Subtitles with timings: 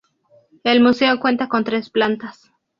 [0.63, 2.51] El museo cuenta con tres plantas.